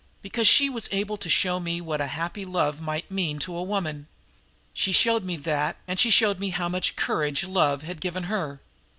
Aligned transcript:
Because 0.23 0.47
she 0.47 0.67
was 0.67 0.89
able 0.91 1.15
to 1.17 1.29
show 1.29 1.59
me 1.59 1.79
what 1.79 2.01
a 2.01 2.07
happy 2.07 2.43
love 2.43 2.81
might 2.81 3.11
mean 3.11 3.37
to 3.37 3.55
a 3.55 3.61
woman. 3.61 4.07
She 4.73 4.91
showed 4.91 5.23
me 5.23 5.35
that, 5.35 5.77
and 5.87 5.99
she 5.99 6.09
showed 6.09 6.39
me 6.39 6.49
how 6.49 6.67
much 6.69 6.95
courage 6.95 7.43
love 7.43 7.83
had 7.83 8.01
given 8.01 8.23
her. 8.23 8.61